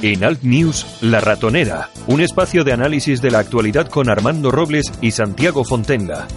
[0.00, 4.92] En Alt News, La Ratonera, un espacio de análisis de la actualidad con Armando Robles
[5.00, 6.28] y Santiago Fontenga.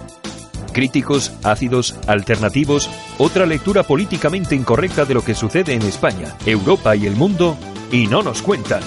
[0.72, 7.06] Críticos, ácidos, alternativos, otra lectura políticamente incorrecta de lo que sucede en España, Europa y
[7.06, 7.56] el mundo,
[7.92, 8.82] y no nos cuentan.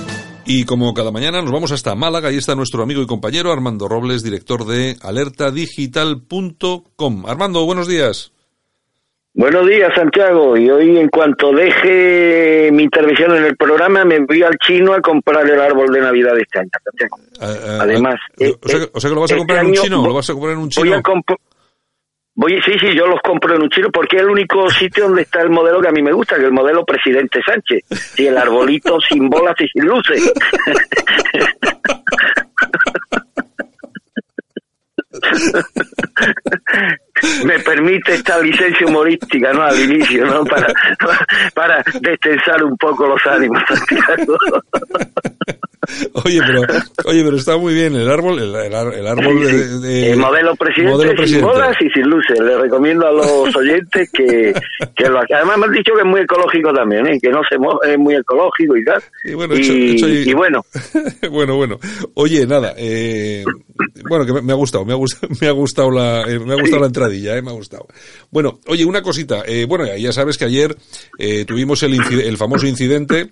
[0.46, 3.88] Y como cada mañana nos vamos hasta Málaga, y está nuestro amigo y compañero Armando
[3.88, 7.26] Robles, director de alertadigital.com.
[7.28, 8.35] Armando, buenos días.
[9.36, 10.56] Buenos días, Santiago.
[10.56, 15.02] Y hoy, en cuanto deje mi intervención en el programa, me voy al chino a
[15.02, 17.18] comprar el árbol de Navidad de este año, Santiago.
[17.42, 19.60] Eh, eh, Además, eh, o, sea, eh, o sea que lo vas a este comprar
[19.60, 21.04] en un chino, lo vas a comprar en un chino.
[22.34, 25.24] voy, sí, sí, yo los compro en un chino porque es el único sitio donde
[25.24, 27.84] está el modelo que a mí me gusta, que es el modelo Presidente Sánchez.
[28.18, 30.32] Y el arbolito sin bolas y sin luces.
[37.56, 39.64] me permite esta licencia humorística, ¿no?
[39.64, 40.44] Al inicio, ¿no?
[40.46, 40.68] Para,
[41.54, 44.38] para destensar un poco los ánimos, Santiago.
[46.26, 46.62] Oye, pero,
[47.06, 50.92] oye, pero está muy bien el árbol, el, el árbol de, de- el modelo presidente,
[50.94, 51.46] modelo sin presidente.
[51.46, 52.40] bolas y sin luces.
[52.40, 54.54] Le recomiendo a los oyentes que,
[54.96, 55.20] que lo.
[55.20, 57.20] Además me han dicho que es muy ecológico también, ¿eh?
[57.22, 59.02] que no se mo es muy ecológico y tal.
[59.24, 60.62] Y bueno, y, hecho- hecho y- y bueno,
[61.32, 61.80] bueno, bueno.
[62.16, 63.44] Oye, nada, eh,
[64.10, 66.54] bueno, que me, me ha gustado, me ha gustado, me ha gustado la, eh, me
[66.54, 67.88] ha gustado la entradilla, eh, me ha gustado.
[68.32, 70.76] Bueno, oye, una cosita, eh, bueno, ya sabes que ayer
[71.20, 73.30] eh, tuvimos el, el famoso incidente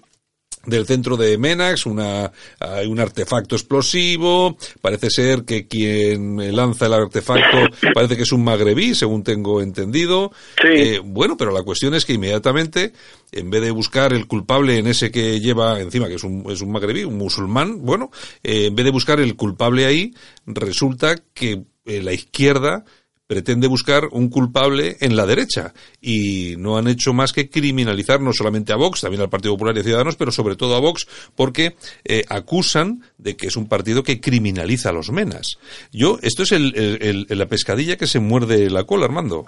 [0.65, 6.93] del centro de Menax, una, hay un artefacto explosivo, parece ser que quien lanza el
[6.93, 7.57] artefacto
[7.93, 10.31] parece que es un magrebí, según tengo entendido.
[10.61, 10.67] Sí.
[10.71, 12.93] Eh, bueno, pero la cuestión es que inmediatamente,
[13.31, 16.61] en vez de buscar el culpable en ese que lleva encima, que es un, es
[16.61, 18.09] un magrebí, un musulmán, bueno,
[18.43, 20.13] eh, en vez de buscar el culpable ahí,
[20.45, 22.85] resulta que eh, la izquierda
[23.27, 28.33] pretende buscar un culpable en la derecha y no han hecho más que criminalizar no
[28.33, 31.07] solamente a Vox, también al Partido Popular y a Ciudadanos, pero sobre todo a Vox
[31.35, 35.57] porque eh, acusan de que es un partido que criminaliza a los menas.
[35.91, 39.45] Yo, esto es el, la pescadilla que se muerde la cola, Armando.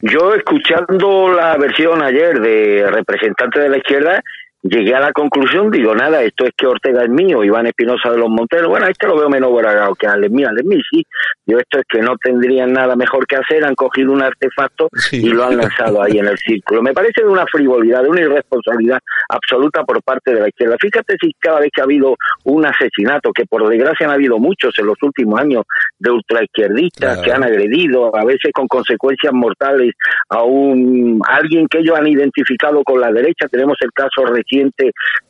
[0.00, 4.22] yo escuchando la versión ayer de representante de la izquierda,
[4.68, 8.18] llegué a la conclusión, digo, nada, esto es que Ortega es mío, Iván Espinosa de
[8.18, 11.04] los Monteros, bueno, este lo veo menos bragado que Alemí, Alemí, sí,
[11.46, 15.24] yo esto es que no tendrían nada mejor que hacer, han cogido un artefacto Sí.
[15.26, 16.82] y lo han lanzado ahí en el círculo.
[16.82, 20.76] Me parece de una frivolidad, de una irresponsabilidad absoluta por parte de la izquierda.
[20.80, 24.76] Fíjate si cada vez que ha habido un asesinato, que por desgracia han habido muchos
[24.78, 25.64] en los últimos años,
[25.98, 27.22] de ultraizquierdistas Claro.
[27.22, 29.94] que han agredido, a veces con consecuencias mortales,
[30.30, 33.46] a un a alguien que ellos han identificado con la derecha.
[33.48, 34.55] Tenemos el caso reciente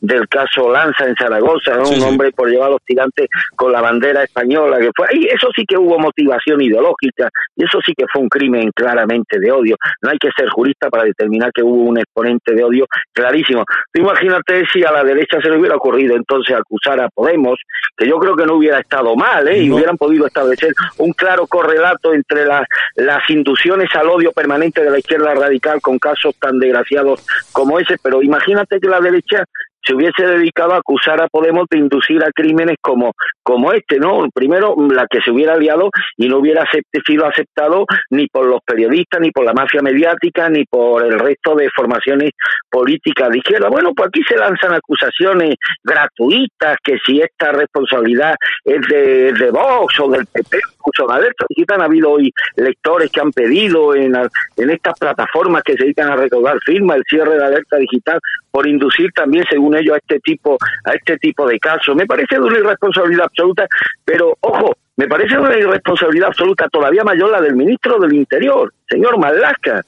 [0.00, 1.86] del caso Lanza en Zaragoza, ¿no?
[1.86, 5.08] Sí, un hombre por llevar a los tirantes con la bandera española que fue.
[5.12, 9.38] Y eso sí que hubo motivación ideológica y eso sí que fue un crimen claramente
[9.38, 9.76] de odio.
[10.02, 13.64] No hay que ser jurista para determinar que hubo un exponente de odio clarísimo.
[13.92, 17.58] Tú imagínate si a la derecha se le hubiera ocurrido entonces acusar a Podemos,
[17.96, 19.62] que yo creo que no hubiera estado mal, ¿eh?
[19.62, 19.76] y No.
[19.76, 22.66] hubieran podido establecer un claro correlato entre las,
[22.96, 27.96] las inducciones al odio permanente de la izquierda radical con casos tan desgraciados como ese.
[28.02, 29.44] Pero imagínate que la derecha
[29.86, 33.12] se hubiese dedicado a acusar a Podemos de inducir a crímenes como,
[33.42, 34.26] como este, ¿no?
[34.34, 36.64] Primero, la que se hubiera liado y no hubiera
[37.06, 41.54] sido aceptado ni por los periodistas, ni por la mafia mediática, ni por el resto
[41.54, 42.30] de formaciones
[42.70, 43.68] políticas de izquierda.
[43.68, 48.34] Bueno, pues aquí se lanzan acusaciones gratuitas, que si esta responsabilidad
[48.64, 53.20] es de, Vox o del PP, o de Alerta Digital, han habido hoy lectores que
[53.20, 54.14] han pedido en,
[54.56, 58.18] en estas plataformas que se dedican a recaudar firmas el cierre de Alerta Digital
[58.56, 61.94] por inducir también, según ellos, a este tipo, a este tipo de casos.
[61.94, 63.66] Me parece de una irresponsabilidad absoluta,
[64.02, 69.18] pero ojo, me parece una irresponsabilidad absoluta todavía mayor la del ministro del Interior, señor
[69.18, 69.82] Malaca.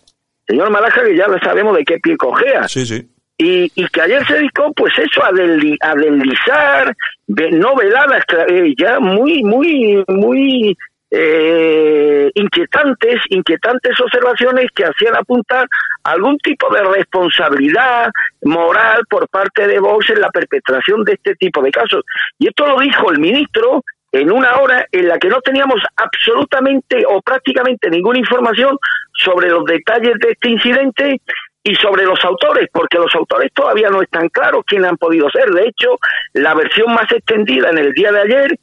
[0.46, 3.08] Señor Malaca, que ya lo sabemos de qué pie cojea Sí, sí.
[3.38, 6.94] y, y que ayer se dedicó pues eso a, desli- a deslizar
[7.26, 10.76] de noveladas eh, ya muy muy muy
[11.10, 15.66] eh, inquietantes inquietantes observaciones que hacían apuntar
[16.04, 18.10] algún tipo de responsabilidad
[18.42, 22.04] moral por parte de Vox en la perpetración de este tipo de casos
[22.38, 23.82] y esto lo dijo el ministro
[24.12, 28.78] en una hora en la que no teníamos absolutamente o prácticamente ninguna información
[29.12, 31.20] sobre los detalles de este incidente
[31.62, 35.50] y sobre los autores, porque los autores todavía no están claros quiénes han podido ser.
[35.50, 35.98] De hecho,
[36.32, 38.58] la versión más extendida en el día de ayer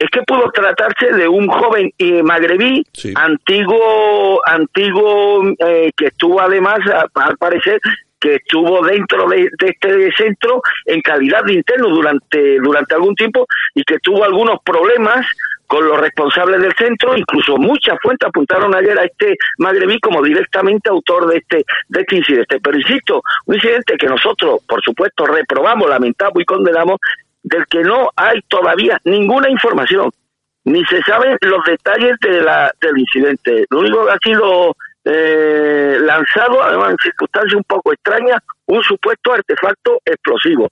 [0.00, 2.82] es que pudo tratarse de un joven eh, magrebí,
[3.14, 6.78] antiguo, antiguo eh, que estuvo además,
[7.14, 7.78] al parecer,
[8.18, 13.82] que estuvo dentro de, este centro en calidad de interno durante, durante algún tiempo y
[13.82, 15.26] que tuvo algunos problemas
[15.66, 20.88] con los responsables del centro, incluso muchas fuentes apuntaron ayer a este magrebí como directamente
[20.88, 22.58] autor de este, de este incidente.
[22.60, 26.98] Pero insisto, un incidente que nosotros, por supuesto, reprobamos, lamentamos y condenamos,
[27.42, 30.10] del que no hay todavía ninguna información,
[30.64, 33.64] ni se saben los detalles de la, del incidente.
[33.70, 39.32] Lo único que ha sido eh, lanzado, además en circunstancias un poco extrañas, un supuesto
[39.32, 40.68] artefacto explosivo,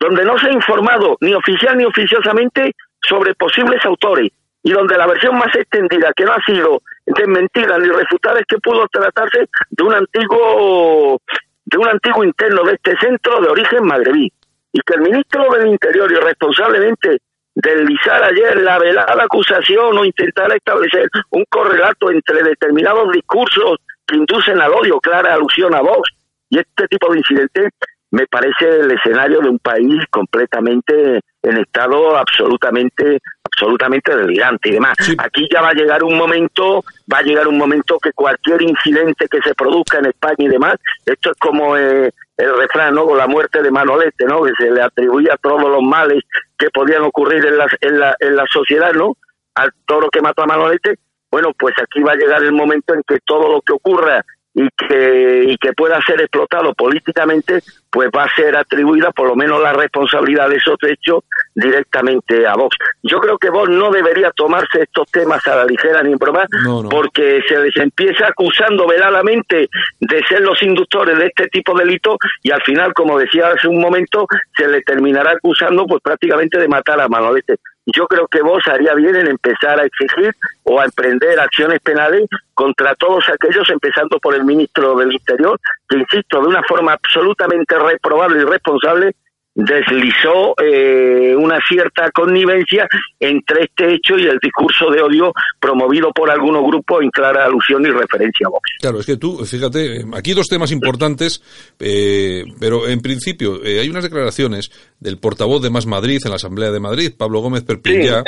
[0.00, 4.32] donde no se ha informado ni oficial ni oficiosamente sobre posibles autores
[4.62, 8.58] y donde la versión más extendida, que no ha sido desmentida ni refutada, es que
[8.58, 11.20] pudo tratarse de un antiguo
[11.64, 14.32] de un antiguo interno de este centro de origen magrebí
[14.72, 17.18] y que el ministro del Interior irresponsablemente
[17.54, 24.60] deslizar ayer la velada acusación o intentar establecer un correlato entre determinados discursos que inducen
[24.60, 26.10] al odio, clara alusión a Vox
[26.50, 27.72] y este tipo de incidentes,
[28.10, 34.96] me parece el escenario de un país completamente en estado absolutamente absolutamente delirante y demás.
[35.18, 39.26] Aquí ya va a llegar un momento, va a llegar un momento que cualquier incidente
[39.28, 43.04] que se produzca en España y demás, esto es como eh, el refrán, ¿no?
[43.04, 44.42] Con la muerte de Manolete, ¿no?
[44.42, 46.22] Que se le atribuía todos los males
[46.56, 49.16] que podían ocurrir en la, en la, en la sociedad, ¿no?
[49.54, 50.98] Al toro que mató a Manolete.
[51.30, 54.24] Bueno, pues aquí va a llegar el momento en que todo lo que ocurra
[54.54, 57.60] y que, y que pueda ser explotado políticamente,
[57.90, 61.24] pues va a ser atribuida por lo menos la responsabilidad de esos hechos
[61.54, 62.76] directamente a Vox.
[63.02, 66.46] Yo creo que Vox no debería tomarse estos temas a la ligera ni en broma,
[66.90, 69.68] porque se les empieza acusando veladamente
[70.00, 73.68] de ser los inductores de este tipo de delitos y al final, como decía hace
[73.68, 77.56] un momento, se le terminará acusando pues prácticamente de matar a Manolete
[77.94, 82.28] yo creo que vos haría bien en empezar a exigir o a emprender acciones penales
[82.54, 85.58] contra todos aquellos, empezando por el ministro del Interior,
[85.88, 89.14] que, insisto, de una forma absolutamente reprobable y irresponsable,
[89.58, 92.86] deslizó eh, una cierta connivencia
[93.18, 97.84] entre este hecho y el discurso de odio promovido por algunos grupos en clara alusión
[97.84, 98.70] y referencia a Vox.
[98.80, 101.42] Claro, es que tú, fíjate, aquí dos temas importantes,
[101.80, 104.70] eh, pero en principio eh, hay unas declaraciones
[105.00, 108.22] del portavoz de Más Madrid en la Asamblea de Madrid, Pablo Gómez Perpilla,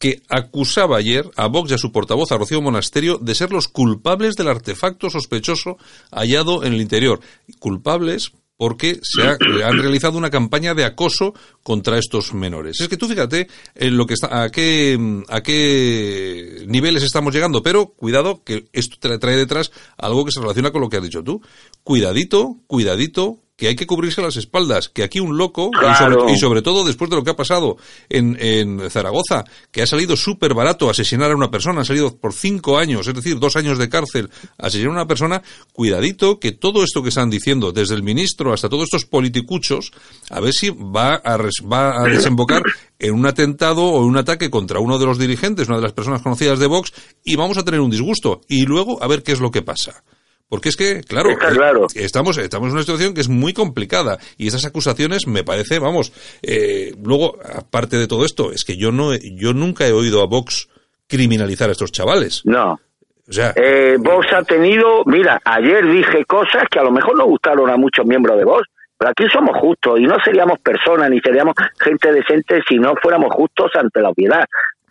[0.00, 3.68] que acusaba ayer a Vox y a su portavoz, a Rocío Monasterio, de ser los
[3.68, 5.76] culpables del artefacto sospechoso
[6.10, 7.20] hallado en el interior.
[7.60, 8.32] Culpables
[8.62, 9.36] porque se ha,
[9.66, 12.80] han realizado una campaña de acoso contra estos menores.
[12.80, 17.64] Es que tú fíjate en lo que está, a qué, a qué niveles estamos llegando,
[17.64, 21.24] pero cuidado que esto trae detrás algo que se relaciona con lo que has dicho
[21.24, 21.42] tú.
[21.82, 25.70] Cuidadito, cuidadito, que hay que cubrirse las espaldas, que aquí un loco,
[26.28, 27.76] y, sobre, todo después de lo que ha pasado
[28.08, 32.32] en, en Zaragoza, que ha salido súper barato asesinar a una persona, ha salido por
[32.32, 36.82] cinco años, es decir, dos años de cárcel, asesinar a una persona, cuidadito que todo
[36.82, 39.92] esto que están diciendo, desde el ministro hasta todos estos politicuchos,
[40.30, 42.62] a ver si va a, va a desembocar
[42.98, 45.92] en un atentado o en un ataque contra uno de los dirigentes, una de las
[45.92, 46.92] personas conocidas de Vox,
[47.24, 50.02] y vamos a tener un disgusto, y luego a ver qué es lo que pasa.
[50.52, 54.48] Porque es que, claro, eh, estamos, estamos en una situación que es muy complicada y
[54.48, 56.12] esas acusaciones me parece, vamos,
[56.42, 60.26] eh, luego, aparte de todo esto, es que yo no, yo nunca he oído a
[60.26, 60.68] Vox
[61.08, 62.42] criminalizar a estos chavales.
[62.44, 62.78] No.
[63.26, 67.24] O sea, eh, Vox ha tenido, mira, ayer dije cosas que a lo mejor no
[67.24, 68.68] gustaron a muchos miembros de Vox,
[68.98, 73.34] pero aquí somos justos y no seríamos personas ni seríamos gente decente si no fuéramos
[73.34, 74.44] justos ante la piedad.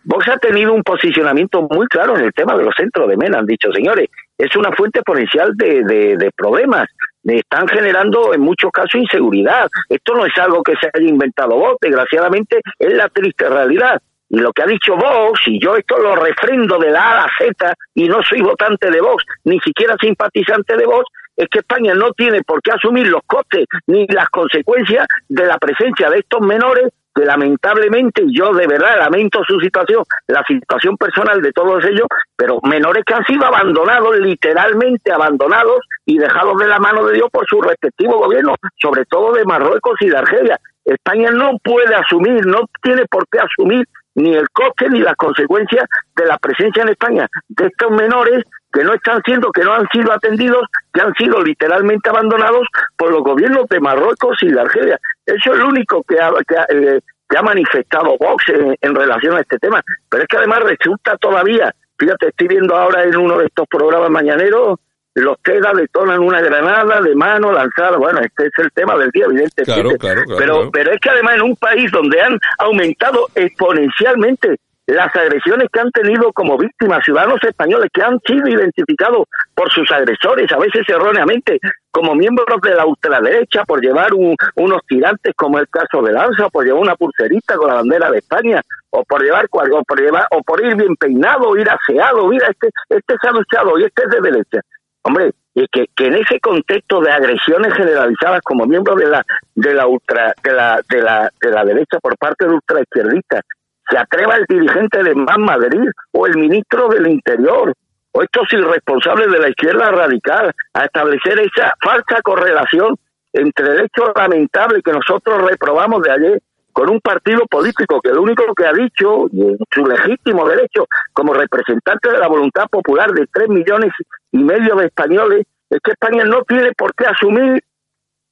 [0.04, 3.38] Vox ha tenido un posicionamiento muy claro en el tema de los centros de MENA.
[3.38, 4.08] Han dicho, señores,
[4.42, 6.88] es una fuente potencial de, de, problemas.
[7.22, 9.68] Están generando en muchos casos inseguridad.
[9.88, 14.02] Esto no es algo que se haya inventado Vox, desgraciadamente es la triste realidad.
[14.28, 17.16] Y lo que ha dicho Vox, y yo esto lo refrendo de la A a
[17.26, 21.04] la Z, y no soy votante de Vox, ni siquiera simpatizante de Vox,
[21.36, 25.58] es que España no tiene por qué asumir los costes ni las consecuencias de la
[25.58, 31.40] presencia de estos menores que lamentablemente yo de verdad lamento su situación, la situación personal
[31.42, 36.78] de todos ellos, pero menores que han sido abandonados, literalmente abandonados y dejados de la
[36.78, 40.58] mano de Dios por su respectivo gobierno, sobre todo de Marruecos y de Argelia.
[40.84, 45.84] España no puede asumir, no tiene por qué asumir ni el coste ni las consecuencias
[46.16, 49.86] de la presencia en España de estos menores que no están siendo, que no han
[49.92, 50.62] sido atendidos,
[50.92, 54.98] que han sido literalmente abandonados por los gobiernos de Marruecos y de Argelia.
[55.26, 57.00] Eso es lo único que ha, que ha, eh,
[57.42, 58.44] manifestado Vox
[58.80, 59.82] en, relación a este tema.
[60.08, 64.10] Pero es que además resulta todavía, fíjate, estoy viendo ahora en uno de estos programas
[64.10, 64.78] mañaneros
[65.14, 67.98] los TEDA detonan una granada de mano lanzada.
[67.98, 69.64] Bueno, este es el tema del día, evidentemente.
[69.64, 74.56] Claro, claro, claro, pero, pero es que además en un país donde han aumentado exponencialmente
[74.86, 79.90] las agresiones que han tenido como víctimas ciudadanos españoles que han sido identificados por sus
[79.92, 81.58] agresores, a veces erróneamente,
[81.90, 86.48] como miembros de la ultraderecha por llevar un- unos tirantes como el caso de Lanza,
[86.48, 88.60] por llevar una pulserita con la bandera de España,
[88.90, 92.68] o por llevar o por llevar, o por ir bien peinado, ir aseado, mira, este,
[92.88, 94.60] este luchado y este es de derecha.
[95.04, 99.22] Hombre, y que, que en ese contexto de agresiones generalizadas como miembros de la
[99.54, 103.42] de la ultra de la de la de la derecha por parte de ultraizquierdistas
[103.88, 107.74] se atreva el dirigente de Más Madrid o el ministro del Interior.
[108.12, 112.94] O estos irresponsables de la izquierda radical a establecer esa falsa correlación
[113.32, 118.22] entre el hecho lamentable que nosotros reprobamos de ayer con un partido político que lo
[118.22, 123.12] único que ha dicho, y en su legítimo derecho, como representante de la voluntad popular
[123.12, 123.92] de tres millones
[124.30, 127.62] y medio de españoles, es que España no tiene por qué asumir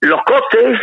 [0.01, 0.79] los costes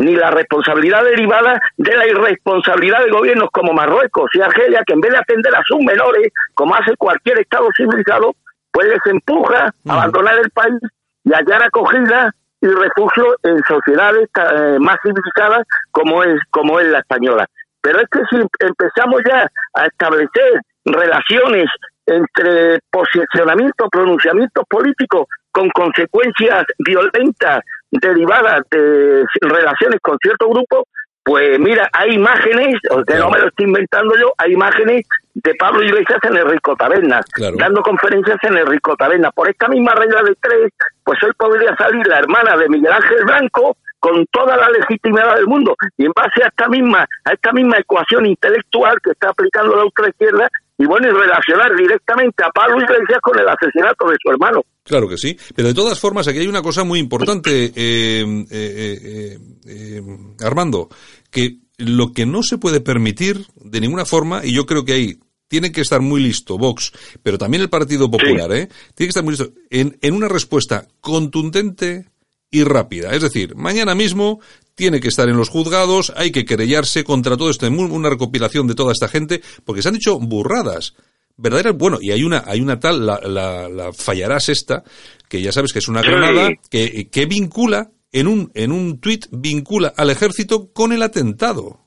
[0.00, 5.00] ni la responsabilidad derivada de la irresponsabilidad de gobiernos como Marruecos y Argelia, que en
[5.00, 8.34] vez de atender a sus menores, como hace cualquier Estado civilizado,
[8.72, 10.80] pues les empuja a abandonar el país
[11.24, 17.00] y hallar acogida y refugio en sociedades eh, más civilizadas como es, como es la
[17.00, 17.46] española.
[17.82, 21.66] Pero es que si empezamos ya a establecer relaciones
[22.06, 30.86] entre posicionamientos, pronunciamientos políticos con consecuencias violentas derivadas de relaciones con cierto grupo,
[31.22, 35.04] pues mira, hay imágenes, que no me lo estoy inventando yo, hay imágenes
[35.34, 37.56] de Pablo Iglesias en el Rico Taberna, Claro.
[37.58, 39.30] dando conferencias en el Rico Taberna.
[39.30, 40.72] Por esta misma regla de tres,
[41.04, 45.46] pues hoy podría salir la hermana de Miguel Ángel Blanco con toda la legitimidad del
[45.46, 49.76] mundo y en base a esta misma a esta misma ecuación intelectual que está aplicando
[49.76, 54.30] la ultraizquierda y bueno y relacionar directamente a Pablo Iglesias con el asesinato de su
[54.30, 54.62] hermano.
[54.82, 58.46] Claro que sí, pero de todas formas aquí hay una cosa muy importante, eh, eh,
[58.50, 60.02] eh, eh,
[60.42, 60.88] Armando,
[61.30, 65.20] que lo que no se puede permitir de ninguna forma, y yo creo que ahí
[65.48, 66.92] tiene que estar muy listo Vox,
[67.22, 68.68] pero también el Partido Popular, ¿eh?
[68.94, 72.06] Tiene que estar muy listo en, en una respuesta contundente
[72.50, 73.12] y rápida.
[73.14, 74.40] Es decir, mañana mismo
[74.74, 78.74] tiene que estar en los juzgados, hay que querellarse contra todo esto, una recopilación de
[78.74, 80.94] toda esta gente, porque se han dicho burradas
[81.40, 84.84] verdaderas, bueno, y hay una, hay una tal, la, la, la fallarás esta,
[85.28, 89.26] que ya sabes que es una granada, que, que vincula, en un, en un tuit,
[89.30, 91.80] vincula al ejército con el atentado.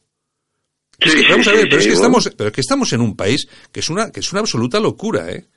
[0.98, 3.16] Es que, vamos a ver, pero es que estamos, pero es que estamos en un
[3.16, 5.48] país que es una, que es una absoluta locura, eh.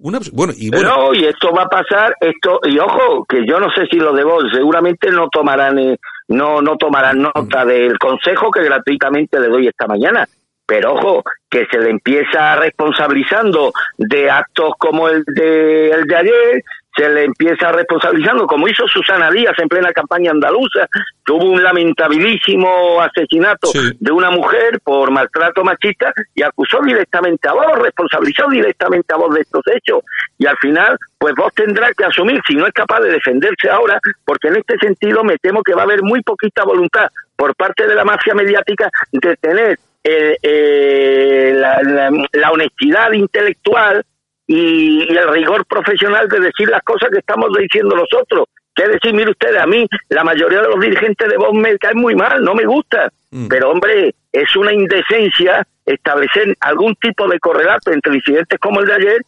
[0.00, 3.58] Una, bueno, y bueno, No, y esto va a pasar, esto, y ojo, que yo
[3.58, 7.98] no sé si los de Vox seguramente no tomarán, eh, no, no tomarán nota del
[7.98, 10.24] consejo que gratuitamente le doy esta mañana.
[10.68, 16.62] Pero ojo, que se le empieza responsabilizando de actos como el de, el de ayer,
[16.94, 20.86] se le empieza responsabilizando, como hizo Susana Díaz en plena campaña andaluza,
[21.30, 23.92] hubo un lamentabilísimo asesinato Sí.
[23.98, 29.34] de una mujer por maltrato machista y acusó directamente a vos, responsabilizó directamente a vos
[29.34, 30.00] de estos hechos.
[30.38, 33.98] Y al final, pues vos tendrás que asumir, si no es capaz de defenderse ahora,
[34.26, 37.86] porque en este sentido me temo que va a haber muy poquita voluntad por parte
[37.86, 39.78] de la mafia mediática de tener
[40.10, 44.04] eh, eh, la, la- la honestidad intelectual
[44.46, 48.44] y, y el rigor profesional de decir las cosas que estamos diciendo nosotros.
[48.74, 51.98] Que decir, mire ustedes, a mí la mayoría de los dirigentes de Vox me caen
[51.98, 53.10] muy mal, no me gusta.
[53.30, 53.48] Mm.
[53.48, 58.94] Pero hombre, es una indecencia establecer algún tipo de correlato entre incidentes como el de
[58.94, 59.18] ayer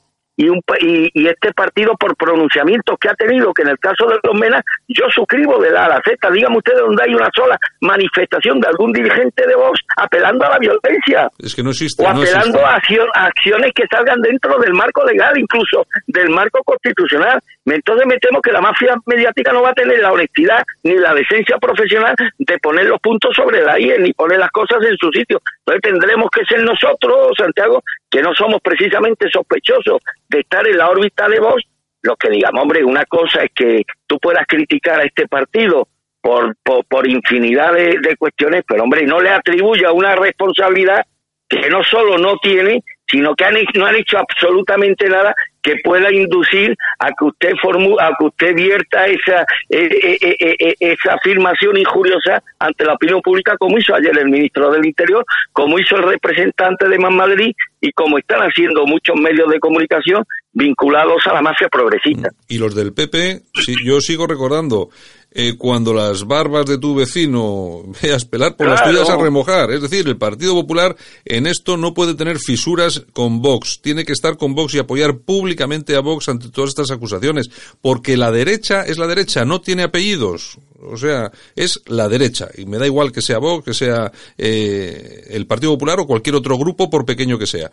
[0.43, 3.79] y, un, pa- y, y este partido por pronunciamientos que ha tenido, que en el
[3.79, 6.31] caso de los Menas, yo suscribo de la A la Z.
[6.31, 10.59] Dígame ustedes donde hay una sola manifestación de algún dirigente de Vox apelando a la
[10.59, 12.77] violencia es que no existe, o no apelando existe.
[12.77, 17.39] acción- a acciones que salgan dentro del marco legal, incluso del marco constitucional.
[17.67, 21.13] Entonces me temo que la mafia mediática no va a tener la honestidad ni la
[21.15, 25.11] decencia profesional de poner los puntos sobre la I ni poner las cosas en su
[25.13, 25.41] sitio.
[25.67, 30.91] Entonces tendremos que ser nosotros, Santiago, que no somos precisamente sospechosos de estar en la
[30.91, 31.63] órbita de vos,
[32.03, 35.89] los que digamos, hombre, una cosa es que tú puedas criticar a este partido
[36.21, 41.05] por, por, por infinidad de, de cuestiones, pero hombre, no le atribuya una responsabilidad
[41.49, 46.13] que no solo no tiene, sino que han, no han hecho absolutamente nada que pueda
[46.13, 52.85] inducir a que usted formu a que usted vierta esa eh, esa afirmación injuriosa ante
[52.85, 56.99] la opinión pública como hizo ayer el ministro del Interior, como hizo el representante de
[56.99, 62.31] Más Madrid y como están haciendo muchos medios de comunicación vinculados a la mafia progresista.
[62.49, 63.43] Y los del PP,
[63.85, 64.91] yo sigo recordando
[65.33, 69.71] eh, cuando las barbas de tu vecino veas pelar por las tuyas a remojar.
[69.71, 73.81] Es decir, el Partido Popular en esto no puede tener fisuras con Vox.
[73.81, 77.49] Tiene que estar con Vox y apoyar públicamente a Vox ante todas estas acusaciones.
[77.81, 80.59] Porque la derecha es la derecha, no tiene apellidos.
[80.83, 82.49] O sea, es la derecha.
[82.57, 86.35] Y me da igual que sea Vox, que sea eh, el Partido Popular o cualquier
[86.37, 87.71] otro grupo, por pequeño que sea.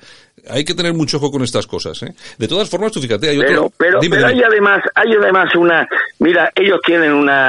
[0.50, 2.04] Hay que tener mucho ojo con estas cosas.
[2.04, 2.14] ¿eh?
[2.38, 3.72] De todas formas, tú fíjate, hay otro...
[3.78, 5.88] Pero, pero, hay además, hay además una...
[6.20, 7.47] Mira, ellos tienen una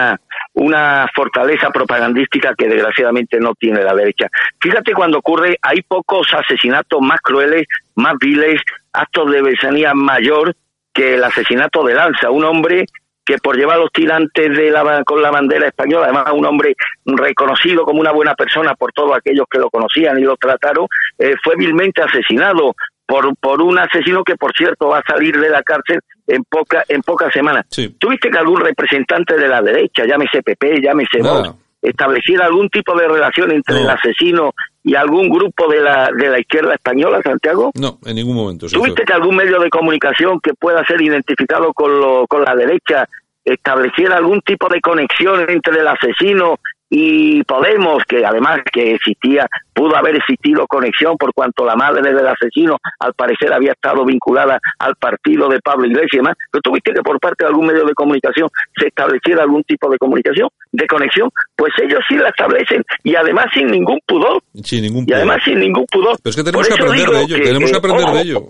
[0.59, 4.29] una fortaleza propagandística que desgraciadamente no tiene la derecha.
[4.61, 8.61] Fíjate cuando ocurre, hay pocos asesinatos más crueles, más viles,
[8.93, 10.55] actos de besanía mayor
[10.93, 12.87] que el asesinato de Lanza, un hombre
[13.25, 16.75] que por llevar los tirantes de la, con la bandera española, además un hombre
[17.05, 20.87] reconocido como una buena persona por todos aquellos que lo conocían y lo trataron,
[21.19, 22.75] eh, fue vilmente asesinado
[23.09, 26.85] por, por un asesino que, por cierto, va a salir de la cárcel en poca
[26.89, 27.65] en pocas semanas.
[27.99, 33.09] ¿Tuviste que algún representante de la derecha, llámese PP, llámese Vox, estableciera algún tipo de
[33.09, 34.53] relación entre el asesino
[34.85, 37.71] y algún grupo de la, de la izquierda española, Santiago?
[37.81, 38.67] No, en ningún momento.
[38.67, 43.09] ¿Tuviste que algún medio de comunicación que pueda ser identificado con, lo, con la derecha
[43.43, 46.59] estableciera algún tipo de conexión entre el asesino
[46.91, 52.27] y Podemos, que además que existía, pudo haber existido conexión por cuanto la madre del
[52.27, 56.93] asesino al parecer había estado vinculada al partido de Pablo Iglesias y demás, pero tuviste
[56.93, 60.87] que por parte de algún medio de comunicación se estableciera algún tipo de comunicación, de
[60.87, 64.43] conexión, pues ellos sí la establecen y además sin ningún pudor.
[64.63, 65.17] Sin ningún pudor.
[65.17, 66.17] Y además sin ningún pudor.
[66.23, 68.41] Pero es que tenemos que aprender de ello, tenemos que aprender de ello.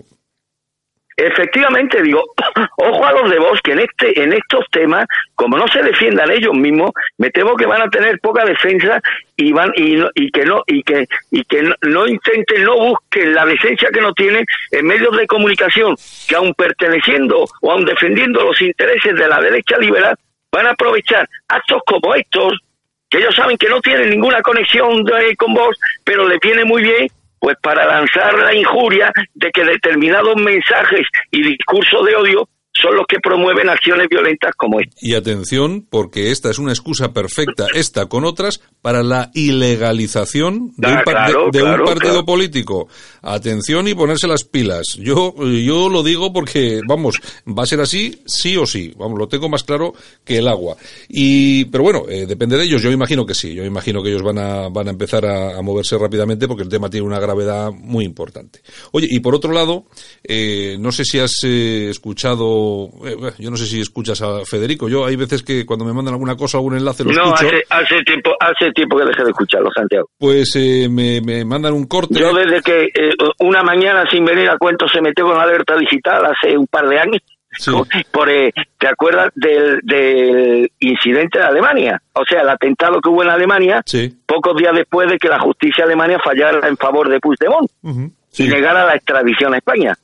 [1.21, 2.23] Efectivamente, digo,
[2.77, 6.31] ojo a los de vos que en este, en estos temas, como no se defiendan
[6.31, 9.01] ellos mismos, me temo que van a tener poca defensa
[9.35, 13.45] y van y, y que no y que y que no, intenten, no busquen la
[13.45, 18.61] decencia que no tienen en medios de comunicación que aun perteneciendo o aun defendiendo los
[18.61, 20.15] intereses de la derecha liberal
[20.53, 22.53] van a aprovechar actos como estos
[23.09, 25.03] que ellos saben que no tienen ninguna conexión
[25.37, 27.07] con vos, pero le viene muy bien
[27.39, 32.49] pues para lanzar la injuria de que determinados mensajes y discursos de odio
[32.81, 34.95] son los que promueven acciones violentas como esta.
[35.01, 40.87] Y atención, porque esta es una excusa perfecta, esta con otras, para la ilegalización de,
[40.87, 42.87] un, ah, partido político.
[43.21, 44.95] Atención y ponerse las pilas.
[44.97, 48.93] Yo, yo lo digo porque, vamos, va a ser así, sí o sí.
[48.97, 50.77] Vamos, lo tengo más claro que el agua.
[51.07, 52.81] Y, pero bueno, eh, depende de ellos.
[52.81, 53.53] Yo imagino que sí.
[53.53, 56.89] Yo imagino que ellos van a, van a empezar a, moverse rápidamente porque el tema
[56.89, 58.61] tiene una gravedad muy importante.
[58.91, 59.85] Oye, y por otro lado,
[60.23, 62.39] eh, no sé si has eh, escuchado
[63.05, 64.87] eh, yo no sé si escuchas a Federico.
[64.89, 67.29] Yo hay veces que cuando me mandan alguna cosa, algún enlace, lo escucho.
[67.29, 70.09] No, hace, tiempo, hace tiempo que dejé de escucharlo, Santiago.
[70.17, 72.19] Pues eh, me, mandan un corte.
[72.19, 75.75] Yo desde que eh, una mañana sin venir a cuento se metió con la alerta
[75.77, 77.21] digital hace un par de años.
[78.11, 82.01] Por, ¿Te acuerdas del, del, incidente de Alemania?
[82.13, 83.81] O sea, el atentado que hubo en Alemania,
[84.25, 87.69] pocos días después de que la justicia alemana fallara en favor de Puigdemont
[88.37, 89.95] y negara la extradición a España.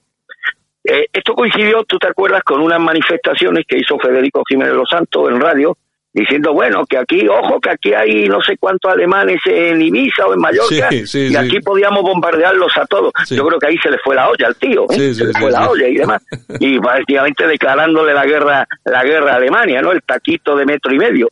[0.87, 5.29] Eh, esto coincidió, tú te acuerdas, con unas manifestaciones que hizo Federico Jiménez Los Santos
[5.29, 5.75] en radio,
[6.15, 10.33] diciendo, bueno, que aquí, ojo, que aquí hay no sé cuántos alemanes en Ibiza o
[10.33, 13.11] en Mallorca, y aquí podíamos bombardearlos a todos.
[13.29, 15.13] Yo creo que ahí se le fue la olla al tío, ¿eh?
[15.13, 16.25] se le fue la olla y demás.
[16.61, 19.91] y prácticamente declarándole la guerra, la guerra a Alemania, ¿no?
[19.91, 21.27] El taquito de metro y medio.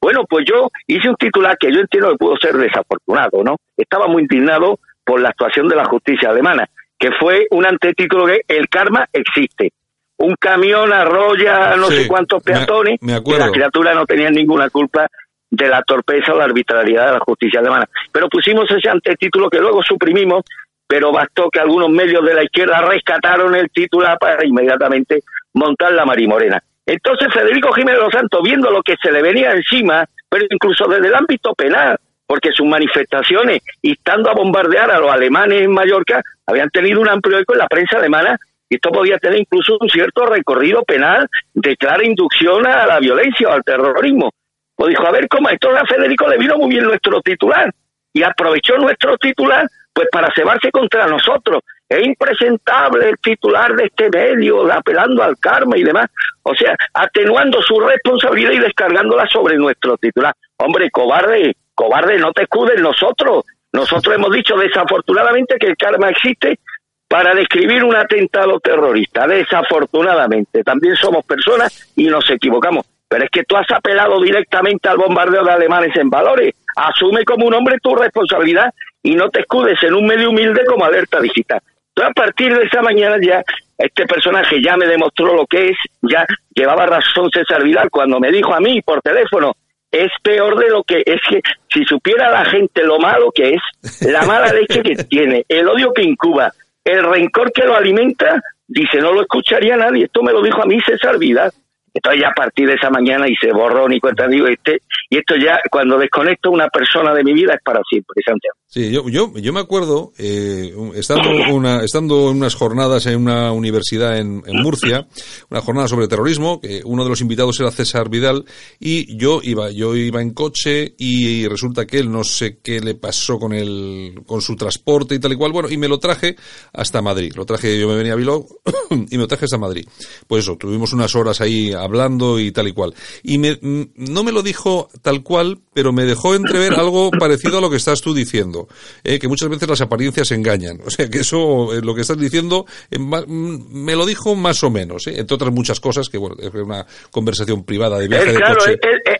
[0.00, 3.56] Bueno, pues yo hice un titular que yo entiendo que pudo ser desafortunado, ¿no?
[3.76, 8.42] Estaba muy indignado por la actuación de la justicia alemana que fue un antetítulo de
[8.48, 9.72] El karma existe.
[10.18, 15.06] Un camión arrolla no sé cuántos peatones me, y las criaturas no tenían ninguna culpa
[15.50, 17.86] de la torpeza o la arbitrariedad de la justicia alemana.
[18.12, 20.42] Pero pusimos ese antetítulo que luego suprimimos,
[20.86, 25.22] pero bastó que algunos medios de la izquierda rescataron el titular para inmediatamente
[25.54, 26.62] montar la marimorena.
[26.84, 31.08] Entonces Federico Jiménez Los Santos, viendo lo que se le venía encima, pero incluso desde
[31.08, 36.70] el ámbito penal, porque sus manifestaciones, instando a bombardear a los alemanes en Mallorca, habían
[36.70, 40.26] tenido un amplio eco en la prensa alemana y esto podía tener incluso un cierto
[40.26, 44.30] recorrido penal de clara inducción a la violencia o al terrorismo.
[44.74, 47.72] Pues dijo, a ver cómo esto a Federico le vino muy bien nuestro titular
[48.12, 51.62] y aprovechó nuestro titular pues para cebarse contra nosotros.
[51.88, 56.10] Es impresentable el titular de este medio, apelando al karma y demás.
[56.42, 60.34] O sea, atenuando su responsabilidad y descargándola sobre nuestro titular.
[60.58, 63.44] Hombre, cobarde, cobarde, no te escudes nosotros.
[63.72, 66.58] Nosotros hemos dicho desafortunadamente que el karma existe
[67.08, 69.26] para describir un atentado terrorista.
[69.26, 72.84] Desafortunadamente, también somos personas y nos equivocamos.
[73.08, 76.54] Pero es que tú has apelado directamente al bombardeo de alemanes en valores.
[76.74, 80.84] Asume como un hombre tu responsabilidad y no te escudes en un medio humilde como
[80.84, 81.60] alerta digital.
[81.94, 83.42] Entonces, a partir de esa mañana ya
[83.78, 88.30] este personaje ya me demostró lo que es, ya llevaba razón César Vidal cuando me
[88.32, 89.52] dijo a mí por teléfono,
[89.90, 91.40] es peor de lo que es que
[91.72, 95.92] si supiera la gente lo malo que es, la mala leche que tiene, el odio
[95.92, 96.52] que incuba,
[96.86, 100.04] el rencor que lo alimenta, dice, no lo escucharía nadie.
[100.04, 101.52] Esto me lo dijo a mí César Vidal.
[101.96, 105.34] Entonces ya a partir de esa mañana hice borrón y cuenta, digo, este, y esto
[105.36, 108.54] ya, cuando desconecto una persona de mi vida es para siempre, Santiago.
[108.66, 113.50] Sí, yo, yo, yo me acuerdo, eh, estando, una, estando en unas jornadas en una
[113.52, 115.06] universidad en, Murcia,
[115.48, 118.44] una jornada sobre terrorismo, que uno de los invitados era César Vidal,
[118.78, 122.94] y yo iba, yo iba en coche y resulta que él no sé qué le
[122.94, 126.36] pasó con el, con su transporte y tal y cual, bueno, y me lo traje
[126.74, 127.32] hasta Madrid.
[127.34, 128.44] Lo traje, yo me venía a Bilbao
[128.90, 129.86] y me lo traje hasta Madrid.
[130.26, 132.94] Pues eso, tuvimos unas horas ahí hablando y tal y cual.
[133.22, 137.60] Y me, no me lo dijo tal cual, pero me dejó entrever algo parecido a
[137.60, 138.68] lo que estás tú diciendo,
[139.04, 140.80] eh, que muchas veces las apariencias engañan.
[140.84, 144.70] O sea, que eso, eh, lo que estás diciendo, eh, me lo dijo más o
[144.70, 148.40] menos, eh, entre otras muchas cosas, que bueno, es una conversación privada de viaje de
[148.40, 148.76] coche.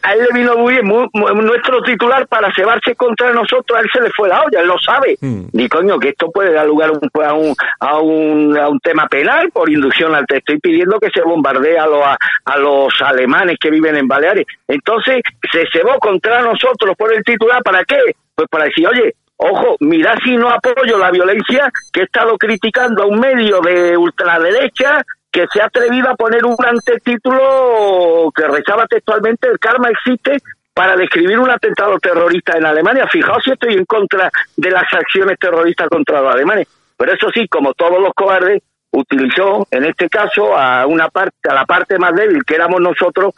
[0.07, 3.91] A él le vino muy bien muy, nuestro titular para cebarse contra nosotros, a él
[3.93, 5.17] se le fue la olla, él lo sabe.
[5.21, 5.47] Mm.
[5.53, 9.51] Ni coño, que esto puede dar lugar a, un, a, un, a un tema penal
[9.51, 10.53] por inducción al texto.
[10.53, 12.03] Estoy pidiendo que se bombardee a los,
[12.45, 14.47] a los alemanes que viven en Baleares.
[14.69, 17.99] Entonces, se cebó contra nosotros por el titular, ¿para qué?
[18.35, 23.03] Pues para decir, oye, ojo, mira si no apoyo la violencia que he estado criticando
[23.03, 25.03] a un medio de ultraderecha
[25.37, 30.39] que se ha atrevido a poner un antetítulo que rezaba textualmente el karma existe
[30.73, 33.07] para describir un atentado terrorista en Alemania.
[33.07, 36.67] Fijaos si estoy en contra de las acciones terroristas contra los alemanes.
[36.97, 41.53] Pero eso sí, como todos los cobardes, utilizó en este caso a una parte, a
[41.53, 43.35] la parte más débil que éramos nosotros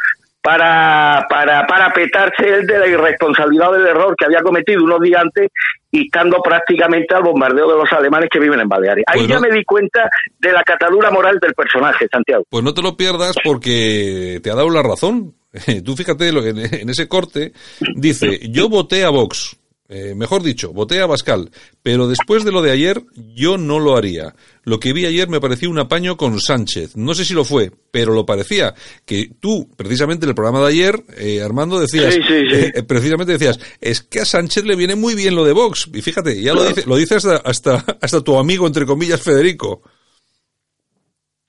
[0.48, 5.20] para, para, para petarse él de la irresponsabilidad del error que había cometido unos días
[5.20, 5.50] antes
[5.90, 9.04] y estando prácticamente al bombardeo de los alemanes que viven en Baleares.
[9.08, 10.08] Ahí pues ya me di cuenta
[10.38, 12.44] de la catadura moral del personaje, Santiago.
[12.48, 15.34] Pues no te lo pierdas porque te ha dado la razón.
[15.84, 17.52] Tú fíjate, en ese corte
[17.94, 19.54] dice, yo voté a Vox.
[19.90, 21.50] Eh, mejor dicho, voté a Bascal,
[21.82, 23.02] pero después de lo de ayer
[23.34, 24.34] yo no lo haría.
[24.64, 26.94] Lo que vi ayer me pareció un apaño con Sánchez.
[26.94, 28.74] No sé si lo fue, pero lo parecía.
[29.06, 34.02] Que tú, precisamente en el programa de ayer, eh, Armando, decías, eh, precisamente decías, es
[34.02, 35.88] que a Sánchez le viene muy bien lo de Vox.
[35.94, 39.80] Y fíjate, ya lo dice, lo dice hasta, hasta, hasta tu amigo, entre comillas, Federico.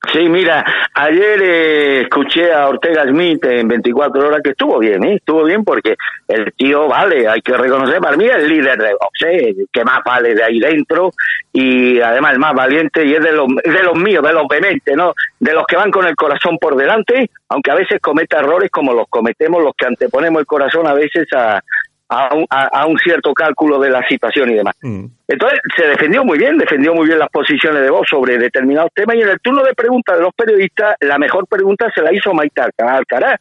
[0.07, 5.15] Sí, mira, ayer eh, escuché a Ortega Smith en 24 horas que estuvo bien, ¿eh?
[5.15, 8.93] estuvo bien porque el tío vale, hay que reconocer, para mí es el líder de
[8.93, 9.55] Vox, ¿eh?
[9.71, 11.11] que más vale de ahí dentro
[11.51, 14.95] y además el más valiente y es de los, de los míos, de los vehementes,
[14.95, 15.13] ¿no?
[15.37, 18.93] De los que van con el corazón por delante, aunque a veces cometa errores como
[18.93, 21.61] los cometemos los que anteponemos el corazón a veces a,
[22.09, 24.75] a un, a, un, cierto cálculo de la situación y demás.
[24.81, 25.05] Mm.
[25.27, 29.15] Entonces, se defendió muy bien, defendió muy bien las posiciones de voz sobre determinados temas
[29.15, 32.33] y en el turno de preguntas de los periodistas, la mejor pregunta se la hizo
[32.33, 33.39] Maite Alcaraz.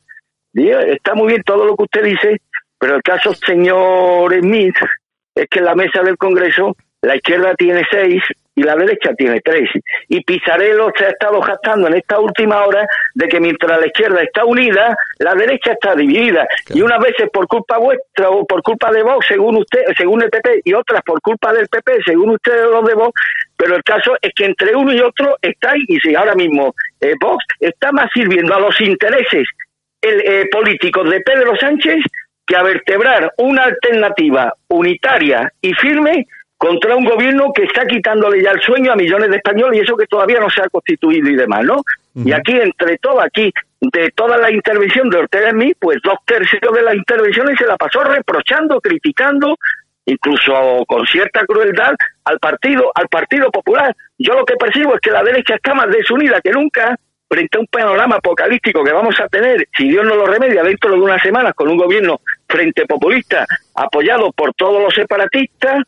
[0.54, 2.40] Está muy bien todo lo que usted dice,
[2.78, 4.76] pero el caso, señor Smith,
[5.34, 8.22] es que en la mesa del Congreso la izquierda tiene seis
[8.58, 9.70] y la derecha tiene tres.
[10.08, 14.20] Y Pizarello se ha estado jactando en esta última hora de que mientras la izquierda
[14.20, 16.48] está unida, la derecha está dividida.
[16.74, 20.30] Y unas veces por culpa vuestra o por culpa de Vox, según usted, según el
[20.30, 23.12] PP, y otras por culpa del PP, según ustedes los de Vox.
[23.56, 27.14] Pero el caso es que entre uno y otro está, y si ahora mismo eh,
[27.20, 29.46] Vox está más sirviendo a los intereses
[30.02, 32.04] el, eh, políticos de Pedro Sánchez
[32.44, 36.26] que a vertebrar una alternativa unitaria y firme
[36.58, 39.96] contra un gobierno que está quitándole ya el sueño a millones de españoles y eso
[39.96, 41.82] que todavía no se ha constituido y demás, ¿no?
[42.16, 46.18] Y aquí, entre todo, aquí, de toda la intervención de Ortega en mí, pues dos
[46.26, 49.56] tercios de las intervenciones se la pasó reprochando, criticando,
[50.04, 51.94] incluso con cierta crueldad
[52.24, 53.94] al partido, al Partido Popular.
[54.18, 57.60] Yo lo que percibo es que la derecha está más desunida que nunca frente a
[57.60, 61.22] un panorama apocalíptico que vamos a tener, si Dios no lo remedia, dentro de unas
[61.22, 65.84] semanas con un gobierno frente populista apoyado por todos los separatistas,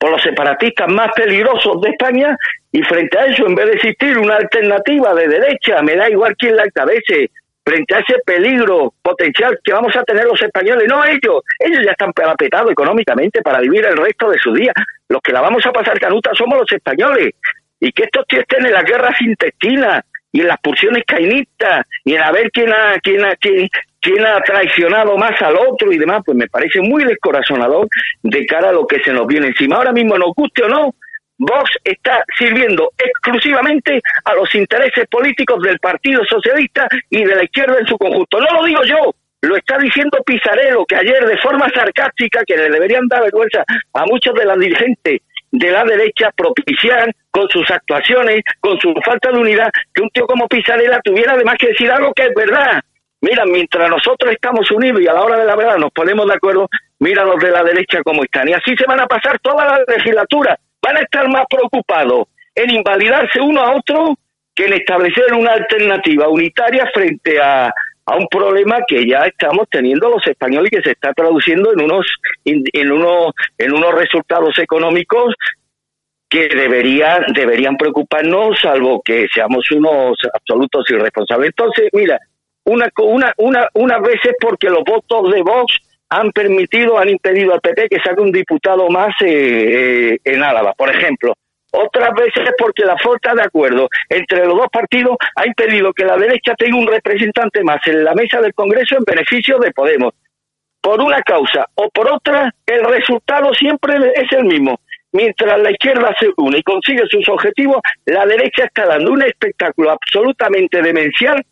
[0.00, 2.34] por los separatistas más peligrosos de España
[2.72, 6.34] y frente a eso, en vez de existir una alternativa de derecha, me da igual
[6.38, 7.30] quién la encabece,
[7.62, 11.90] frente a ese peligro potencial que vamos a tener los españoles, no ellos, ellos ya
[11.90, 14.72] están apretados económicamente para vivir el resto de su día,
[15.10, 17.34] los que la vamos a pasar canuta somos los españoles,
[17.78, 22.14] y que estos tíos estén en las guerras intestinas y en las pulsiones cainistas y
[22.14, 23.68] en a ver quién ha, quién ha, quién,
[24.00, 27.88] quién ha traicionado más al otro y demás, pues me parece muy descorazonador
[28.22, 29.76] de cara a lo que se nos viene encima.
[29.76, 30.94] Ahora mismo, nos guste o no,
[31.38, 37.78] Vox está sirviendo exclusivamente a los intereses políticos del Partido Socialista y de la izquierda
[37.78, 38.40] en su conjunto.
[38.40, 42.68] No lo digo yo, lo está diciendo Pizarello, que ayer de forma sarcástica, que le
[42.68, 48.42] deberían dar vergüenza a muchos de las dirigentes de la derecha propiciar con sus actuaciones,
[48.60, 52.12] con su falta de unidad, que un tío como Pisarela tuviera además que decir algo
[52.12, 52.82] que es verdad.
[53.22, 56.34] Mira, mientras nosotros estamos unidos y a la hora de la verdad nos ponemos de
[56.34, 58.48] acuerdo, mira los de la derecha cómo están.
[58.48, 60.58] Y así se van a pasar toda la legislatura.
[60.82, 64.16] Van a estar más preocupados en invalidarse uno a otro
[64.54, 67.72] que en establecer una alternativa unitaria frente a,
[68.10, 71.82] a un problema que ya estamos teniendo los españoles y que se está traduciendo en
[71.82, 72.06] unos
[72.44, 75.34] en unos en unos resultados económicos
[76.28, 82.18] que deberían deberían preocuparnos salvo que seamos unos absolutos irresponsables entonces mira
[82.64, 87.60] una una una unas veces porque los votos de Vox han permitido han impedido al
[87.60, 91.34] PP que saque un diputado más eh, eh, en Álava por ejemplo
[91.72, 96.16] otras veces porque la falta de acuerdo entre los dos partidos ha impedido que la
[96.16, 100.12] derecha tenga un representante más en la mesa del Congreso en beneficio de Podemos.
[100.80, 104.80] Por una causa o por otra, el resultado siempre es el mismo.
[105.12, 109.90] Mientras la izquierda se une y consigue sus objetivos, la derecha está dando un espectáculo
[109.90, 111.44] absolutamente demencial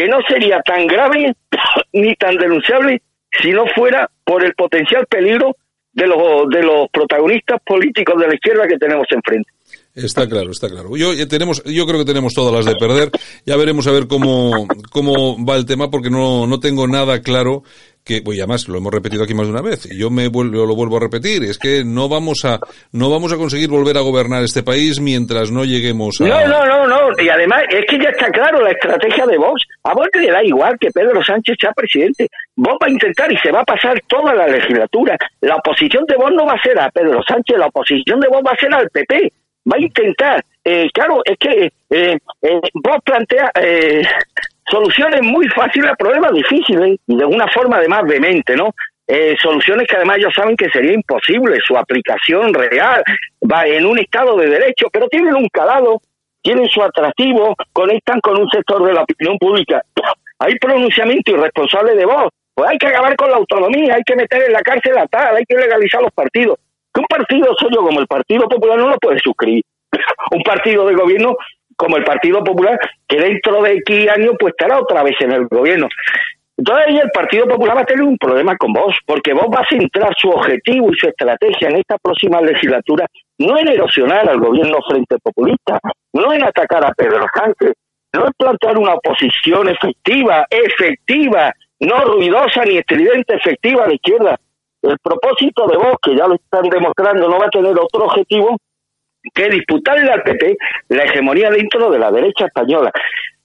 [0.00, 1.34] que no sería tan grave
[1.92, 3.02] ni tan denunciable
[3.42, 5.54] si no fuera por el potencial peligro
[5.92, 9.50] de los, de los protagonistas políticos de la izquierda que tenemos enfrente.
[9.94, 10.96] Está claro, está claro.
[10.96, 13.10] Yo, ya tenemos, yo creo que tenemos todas las de perder.
[13.44, 17.62] Ya veremos a ver cómo, cómo va el tema, porque no, no tengo nada claro
[18.04, 20.66] que, pues además lo hemos repetido aquí más de una vez, y yo me vuelvo,
[20.66, 22.58] lo vuelvo a repetir, es que no vamos a,
[22.92, 26.24] no vamos a conseguir volver a gobernar este país mientras no lleguemos a...
[26.24, 29.62] No, no, no, no, y además es que ya está claro la estrategia de Vox.
[29.84, 32.28] A Vox le da igual que Pedro Sánchez sea presidente.
[32.56, 35.16] Vox va a intentar y se va a pasar toda la legislatura.
[35.40, 38.42] La oposición de Vox no va a ser a Pedro Sánchez, la oposición de Vox
[38.46, 39.32] va a ser al PP
[39.70, 44.02] va a intentar, eh, claro, es que eh, eh, vos plantea eh,
[44.70, 48.74] soluciones muy fáciles a problemas difíciles y de una forma además vehemente, ¿no?
[49.06, 53.02] Eh, soluciones que además ellos saben que sería imposible su aplicación real,
[53.50, 56.00] va en un estado de derecho, pero tienen un calado,
[56.42, 59.82] tienen su atractivo, conectan con un sector de la opinión pública.
[60.38, 64.42] Hay pronunciamiento irresponsable de voz, pues hay que acabar con la autonomía, hay que meter
[64.44, 66.56] en la cárcel a tal, hay que legalizar los partidos
[66.92, 69.64] que un partido serio como el Partido Popular no lo puede suscribir.
[70.32, 71.36] un partido de gobierno
[71.80, 75.46] como el Partido Popular, que dentro de X años pues estará otra vez en el
[75.46, 75.88] gobierno.
[76.58, 79.62] Entonces ahí el Partido Popular va a tener un problema con vos, porque vos vas
[79.62, 83.06] a centrar su objetivo y su estrategia en esta próxima legislatura
[83.38, 85.80] no en erosionar al gobierno frente populista,
[86.12, 87.72] no en atacar a Pedro Sánchez,
[88.12, 94.36] no en plantear una oposición efectiva, efectiva, no ruidosa ni estridente, efectiva a la izquierda,
[94.82, 98.58] el propósito de Vox, que ya lo están demostrando, no va a tener otro objetivo
[99.34, 100.56] que disputarle al PP
[100.88, 102.90] la hegemonía dentro de la derecha española.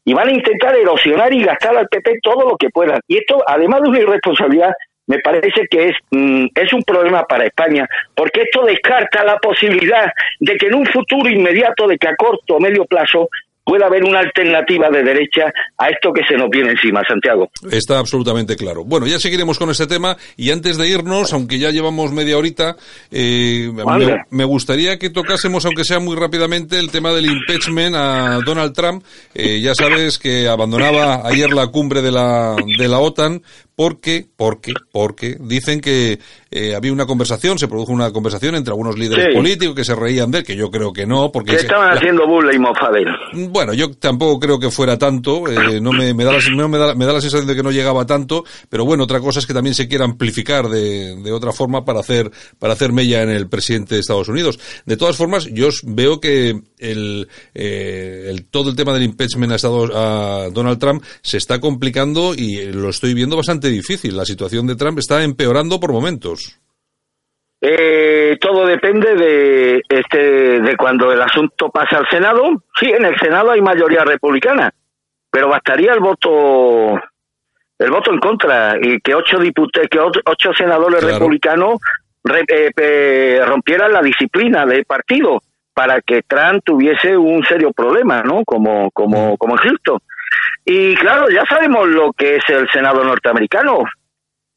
[0.03, 2.99] Y van a intentar erosionar y gastar al PP todo lo que puedan.
[3.07, 4.73] Y esto, además de una irresponsabilidad,
[5.07, 10.11] me parece que es, mm, es un problema para España, porque esto descarta la posibilidad
[10.39, 13.29] de que en un futuro inmediato, de que a corto o medio plazo,
[13.65, 17.49] pueda haber una alternativa de derecha a esto que se nos viene encima, Santiago.
[17.71, 18.85] Está absolutamente claro.
[18.85, 22.75] Bueno, ya seguiremos con este tema y antes de irnos, aunque ya llevamos media horita,
[23.11, 23.71] eh,
[24.29, 29.03] me, gustaría que tocásemos, aunque sea muy rápidamente, el tema del impeachment a Donald Trump.
[29.33, 33.41] Eh, ya sabes que abandonaba ayer la cumbre de la, de la OTAN
[33.75, 38.97] porque, porque, porque dicen que eh, había una conversación, se produjo una conversación entre algunos
[38.97, 41.51] líderes políticos que se reían de él, que yo creo que no, porque...
[41.51, 43.11] Que estaban haciendo burla y mofadero.
[43.49, 46.95] Bueno, yo tampoco creo que fuera tanto, eh, no, me, me, da la, me, da,
[46.95, 49.53] me da la sensación de que no llegaba tanto, pero bueno, otra cosa es que
[49.53, 53.49] también se quiera amplificar de, de otra forma para hacer, para hacer mella en el
[53.49, 54.57] presidente de Estados Unidos.
[54.85, 59.55] De todas formas, yo veo que el, eh, el todo el tema del impeachment a,
[59.55, 64.15] Estados, a Donald Trump se está complicando y lo estoy viendo bastante difícil.
[64.15, 66.59] La situación de Trump está empeorando por momentos.
[67.61, 72.63] Eh, todo depende de este de cuando el asunto pasa al Senado.
[72.79, 74.71] Sí, en el Senado hay mayoría republicana,
[75.31, 76.99] pero bastaría el voto
[77.77, 81.79] el voto en contra y que ocho diputados, que ocho senadores republicanos
[82.77, 85.41] eh, rompieran la disciplina del partido
[85.75, 88.43] para que Trump tuviese un serio problema, ¿no?
[88.45, 90.01] Como como como Egipto.
[90.63, 93.83] Y claro, ya sabemos lo que es el Senado norteamericano.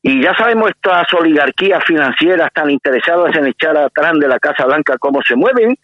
[0.00, 4.96] Y ya sabemos estas oligarquías financieras tan interesadas en echar atrás de la Casa Blanca
[4.98, 5.76] cómo se mueven.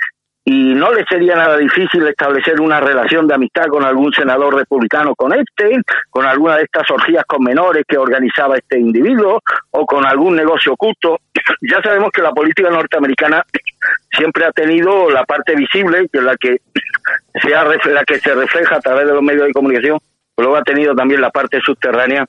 [0.46, 5.14] Y no le sería nada difícil establecer una relación de amistad con algún senador republicano
[5.14, 10.06] con este, con alguna de estas orgías con menores que organizaba este individuo, o con
[10.06, 11.18] algún negocio oculto.
[11.60, 13.42] Ya sabemos que la política norteamericana
[14.16, 16.58] siempre ha tenido la parte visible, que es la que,
[17.42, 19.98] sea, la que se refleja a través de los medios de comunicación,
[20.36, 22.26] luego ha tenido también la parte subterránea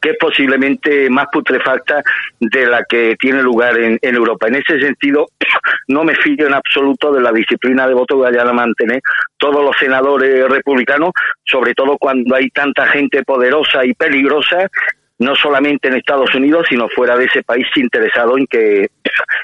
[0.00, 2.02] que es posiblemente más putrefacta
[2.40, 4.48] de la que tiene lugar en, Europa.
[4.48, 5.26] En ese sentido,
[5.88, 9.00] no me fío en absoluto de la disciplina de voto que vayan a mantener
[9.38, 11.10] todos los senadores republicanos,
[11.44, 14.68] sobre todo cuando hay tanta gente poderosa y peligrosa
[15.20, 18.88] no solamente en Estados Unidos, sino fuera de ese país interesado en que,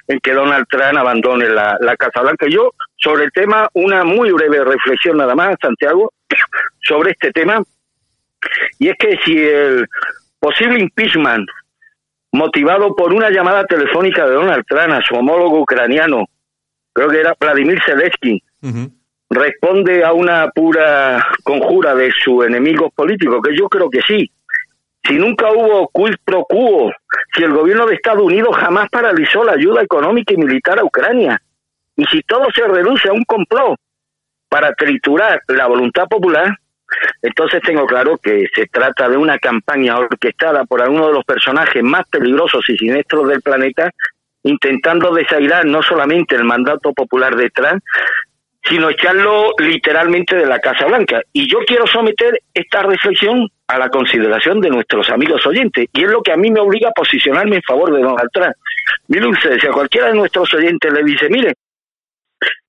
[0.08, 2.46] en que Donald Trump abandone la, la Casa Blanca.
[2.48, 6.12] Yo, sobre el tema, una muy breve reflexión nada más, Santiago,
[6.80, 7.62] sobre este tema,
[8.78, 9.86] y es que si el
[10.40, 11.46] posible impeachment
[12.32, 16.24] motivado por una llamada telefónica de Donald Trump a su homólogo ucraniano,
[16.94, 18.42] creo que era Vladimir Zelensky,
[19.28, 24.30] responde a una pura conjura de su enemigo político, que yo creo que sí,
[25.06, 26.92] si nunca hubo quid pro quo,
[27.34, 31.40] si el gobierno de Estados Unidos jamás paralizó la ayuda económica y militar a Ucrania,
[31.96, 33.78] y si todo se reduce a un complot
[34.48, 36.56] para triturar la voluntad popular,
[37.22, 41.82] entonces tengo claro que se trata de una campaña orquestada por alguno de los personajes
[41.82, 43.90] más peligrosos y siniestros del planeta,
[44.42, 47.82] intentando desairar no solamente el mandato popular de Trump,
[48.68, 51.20] sino echarlo literalmente de la Casa Blanca.
[51.32, 56.10] Y yo quiero someter esta reflexión a la consideración de nuestros amigos oyentes, y es
[56.10, 58.54] lo que a mí me obliga a posicionarme en favor de Donald Trump.
[59.08, 61.54] Mire usted, si a cualquiera de nuestros oyentes le dice, mire,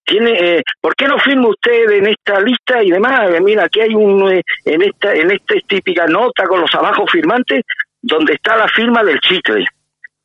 [0.04, 3.30] tiene, eh, ¿por qué no firma usted en esta lista y demás?
[3.32, 7.06] Eh, mira, aquí hay un, eh, en esta, en esta típica nota con los abajo
[7.08, 7.64] firmantes,
[8.02, 9.66] donde está la firma del chicle,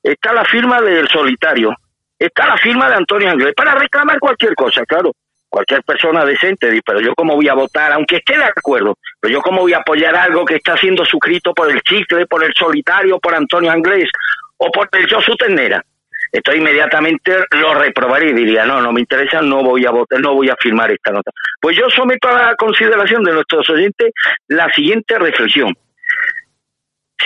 [0.03, 1.75] está la firma del solitario,
[2.19, 5.13] está la firma de Antonio Anglés, para reclamar cualquier cosa, claro
[5.53, 9.43] cualquier persona decente pero yo cómo voy a votar, aunque esté de acuerdo, pero yo
[9.43, 13.19] cómo voy a apoyar algo que está siendo suscrito por el Chicle, por el Solitario,
[13.19, 14.09] por Antonio Anglés
[14.57, 15.85] o por el Josu Ternera.
[16.33, 20.33] Esto inmediatamente lo reprobaría y diría, no, no me interesa, no voy a votar, no
[20.33, 21.31] voy a firmar esta nota.
[21.61, 24.13] Pues yo someto a la consideración de nuestros oyentes
[24.49, 25.77] la siguiente reflexión.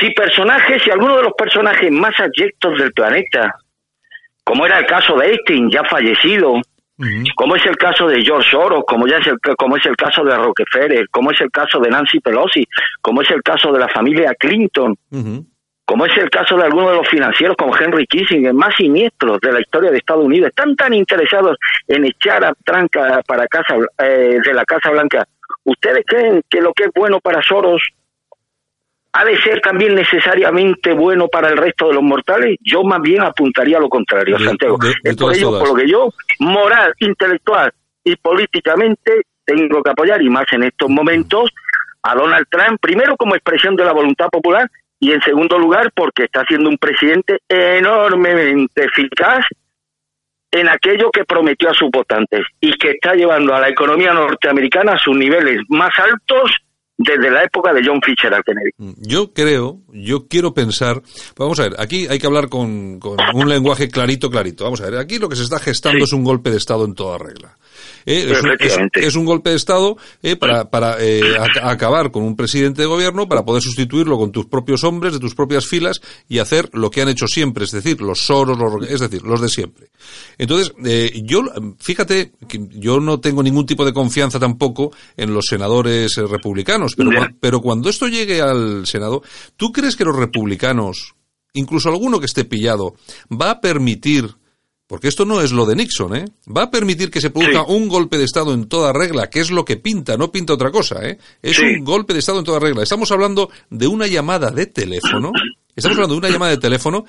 [0.00, 3.54] Si personajes, si alguno de los personajes más abyectos del planeta,
[4.42, 6.60] como era el caso de Einstein, ya fallecido,
[7.34, 10.24] como es el caso de George Soros, como ya es el como es el caso
[10.24, 12.66] de Rockefeller, como es el caso de Nancy Pelosi,
[13.02, 14.96] como es el caso de la familia Clinton,
[15.84, 19.52] como es el caso de algunos de los financieros como Henry Kissinger, más siniestros de
[19.52, 21.56] la historia de Estados Unidos, están tan interesados
[21.86, 25.24] en echar a tranca para casa eh, de la Casa Blanca.
[25.64, 27.82] ¿Ustedes creen que lo que es bueno para Soros
[29.16, 33.22] ha de ser también necesariamente bueno para el resto de los mortales, yo más bien
[33.22, 34.78] apuntaría a lo contrario, Santiago.
[35.02, 37.72] es por ello por lo que yo, moral, intelectual
[38.04, 41.50] y políticamente, tengo que apoyar, y más en estos momentos,
[42.02, 46.24] a Donald Trump, primero como expresión de la voluntad popular, y en segundo lugar porque
[46.24, 49.46] está siendo un presidente enormemente eficaz
[50.50, 54.92] en aquello que prometió a sus votantes y que está llevando a la economía norteamericana
[54.92, 56.50] a sus niveles más altos
[56.98, 58.70] desde la época de John Fisher al Kennedy.
[58.78, 61.02] Mm, yo creo, yo quiero pensar,
[61.36, 63.00] vamos a ver, aquí hay que hablar con,
[63.34, 64.64] un lenguaje clarito, clarito.
[64.64, 66.94] Vamos a ver, aquí lo que se está gestando es un golpe de Estado en
[66.94, 67.56] toda regla.
[68.08, 68.32] Eh,
[68.94, 71.22] es, un, golpe de Estado eh, para, para eh,
[71.60, 75.34] acabar con un presidente de gobierno, para poder sustituirlo con tus propios hombres, de tus
[75.34, 79.00] propias filas, y hacer lo que han hecho siempre, es decir, los soros, los, es
[79.00, 79.88] decir, los de siempre.
[80.38, 80.72] Entonces,
[81.24, 81.42] yo,
[81.80, 87.10] fíjate, que yo no tengo ningún tipo de confianza tampoco en los senadores republicanos, pero,
[87.40, 89.22] pero cuando esto llegue al Senado,
[89.56, 91.16] ¿tú crees que los republicanos,
[91.54, 92.94] incluso alguno que esté pillado,
[93.32, 94.36] va a permitir
[94.86, 96.24] porque esto no es lo de Nixon, ¿eh?
[96.54, 99.50] Va a permitir que se produzca un golpe de Estado en toda regla, que es
[99.50, 101.18] lo que pinta, no pinta otra cosa, ¿eh?
[101.42, 102.82] Es un golpe de Estado en toda regla.
[102.82, 105.32] Estamos hablando de una llamada de teléfono,
[105.74, 107.04] estamos hablando de una llamada de teléfono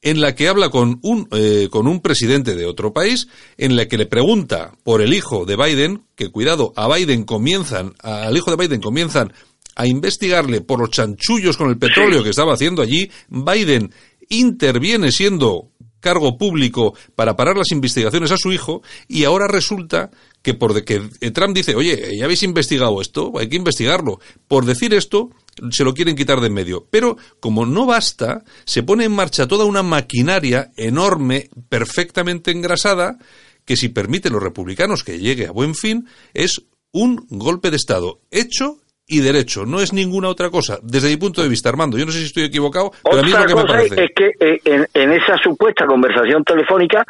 [0.00, 3.86] en la que habla con un, eh, con un presidente de otro país, en la
[3.88, 8.50] que le pregunta por el hijo de Biden, que cuidado, a Biden comienzan, al hijo
[8.50, 9.32] de Biden comienzan
[9.74, 13.92] a investigarle por los chanchullos con el petróleo que estaba haciendo allí, Biden
[14.28, 20.10] interviene siendo cargo público para parar las investigaciones a su hijo y ahora resulta
[20.42, 21.00] que por que
[21.32, 24.20] Trump dice, oye, ya habéis investigado esto, hay que investigarlo.
[24.46, 25.30] Por decir esto,
[25.70, 26.86] se lo quieren quitar de en medio.
[26.90, 33.18] Pero como no basta, se pone en marcha toda una maquinaria enorme, perfectamente engrasada,
[33.64, 38.20] que si permiten los republicanos que llegue a buen fin, es un golpe de Estado
[38.30, 41.96] hecho y derecho, no es ninguna otra cosa, desde mi punto de vista, Armando.
[41.96, 44.04] Yo no sé si estoy equivocado, pero a mí es lo que me parece.
[44.04, 47.04] Es que eh, en, esa supuesta conversación telefónica,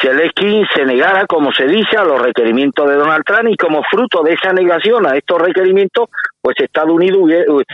[0.00, 4.22] Zelensky se negara, como se dice, a los requerimientos de Donald Trump y como fruto
[4.22, 7.18] de esa negación a estos requerimientos, pues Estados Unidos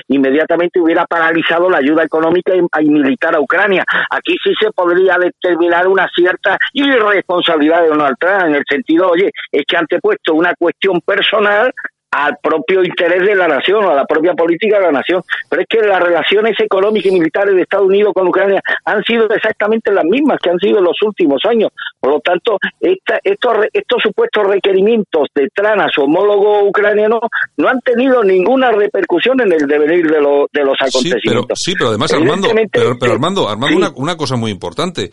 [0.09, 3.85] inmediatamente hubiera paralizado la ayuda económica y, y, militar a Ucrania.
[4.11, 9.31] Aquí sí se podría determinar una cierta irresponsabilidad de Donald Trump en el sentido, oye,
[9.53, 11.73] es que han puesto una cuestión personal
[12.11, 15.23] al propio interés de la nación o a la propia política de la nación.
[15.49, 19.29] Pero es que las relaciones económicas y militares de Estados Unidos con Ucrania han sido
[19.29, 21.71] exactamente las mismas que han sido en los últimos años.
[22.01, 27.21] Por lo tanto, esta, estos, estos supuestos requerimientos de Trump a su homólogo ucraniano
[27.57, 30.19] no han tenido ninguna repercusión en el devenir de,
[30.53, 31.59] de los acontecimientos.
[31.63, 35.11] Sí, pero, además, Armando, pero, Armando, Armando una, una, cosa muy importante.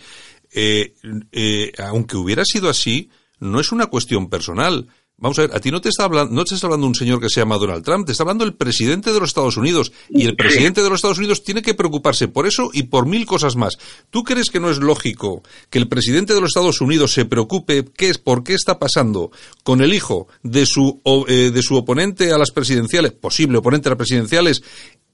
[0.53, 0.93] Eh,
[1.31, 4.87] eh, aunque hubiera sido así, no es una cuestión personal
[5.17, 7.21] Vamos a ver, a ti no te está hablando, no te está hablando un señor
[7.21, 9.93] que se llama Donald Trump, te está hablando el presidente de los Estados Unidos.
[10.09, 13.25] Y el presidente de los Estados Unidos tiene que preocuparse por eso y por mil
[13.25, 13.77] cosas más.
[14.09, 17.85] ¿Tú crees que no es lógico que el presidente de los Estados Unidos se preocupe
[17.95, 19.31] qué es, por qué está pasando
[19.63, 23.91] con el hijo de su, eh, de su oponente a las presidenciales, posible oponente a
[23.91, 24.63] las presidenciales,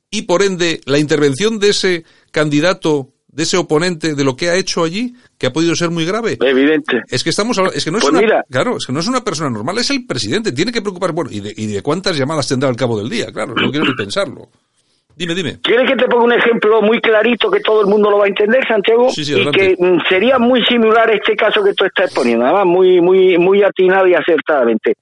[0.09, 4.55] y por ende la intervención de ese candidato de ese oponente de lo que ha
[4.55, 7.97] hecho allí que ha podido ser muy grave evidente es que estamos es que no
[7.97, 10.71] es pues una claro es que no es una persona normal es el presidente tiene
[10.71, 13.53] que preocupar bueno y de, y de cuántas llamadas tendrá al cabo del día claro
[13.55, 14.49] no quiero ni pensarlo
[15.13, 15.59] Dime, dime.
[15.61, 18.27] ¿Quieres que te ponga un ejemplo muy clarito que todo el mundo lo va a
[18.29, 19.09] entender, Santiago?
[19.09, 22.45] Sí, sí, y que mm, sería muy similar a este caso que tú estás poniendo,
[22.45, 24.95] además muy, muy, muy atinado y acertadamente.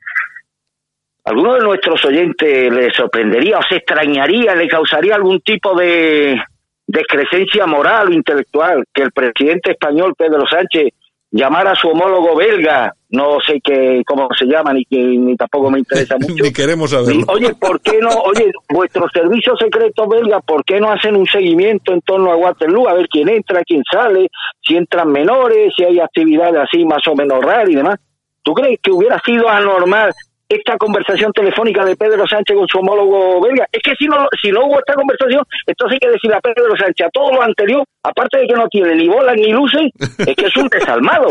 [1.24, 6.42] ¿Alguno de nuestros oyentes le sorprendería o se extrañaría, le causaría algún tipo de,
[6.90, 10.92] descrescencia moral o intelectual que el presidente español Pedro Sánchez
[11.32, 15.70] llamara a su homólogo belga, no sé qué cómo se llama ni que ni tampoco
[15.70, 16.44] me interesa mucho.
[16.44, 17.24] ni queremos saberlo.
[17.28, 18.10] Oye, ¿por qué no?
[18.10, 22.90] Oye, vuestro servicio secreto belga, ¿por qué no hacen un seguimiento en torno a Waterloo
[22.90, 24.28] a ver quién entra, quién sale,
[24.60, 28.00] si entran menores, si hay actividades así más o menos raras y demás?
[28.42, 30.12] ¿Tú crees que hubiera sido anormal
[30.50, 33.68] esta conversación telefónica de Pedro Sánchez con su homólogo belga.
[33.72, 36.76] Es que si no, si no hubo esta conversación, entonces hay que decirle a Pedro
[36.76, 40.36] Sánchez a todo lo anterior, aparte de que no tiene ni bolas ni luces, es
[40.36, 41.28] que es un desalmado,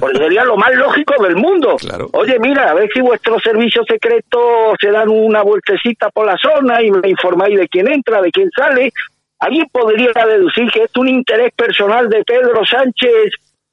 [0.00, 1.76] porque sería lo más lógico del mundo.
[2.14, 6.82] Oye, mira, a ver si vuestros servicios secretos se dan una vueltecita por la zona
[6.82, 8.90] y me informáis de quién entra, de quién sale.
[9.38, 13.32] Alguien podría deducir que es un interés personal de Pedro Sánchez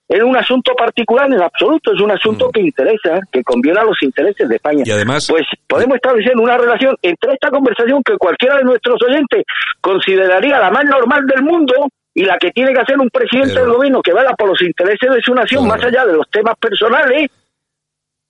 [0.10, 2.52] en un asunto particular en absoluto, es un asunto mm.
[2.52, 4.84] que interesa, que conviene a los intereses de España.
[4.84, 9.44] Y además, pues podemos establecer una relación entre esta conversación que cualquiera de nuestros oyentes
[9.80, 11.74] consideraría la más normal del mundo
[12.16, 15.14] y la que tiene que hacer un presidente del gobierno que vaya por los intereses
[15.14, 17.30] de su nación más allá de los temas personales.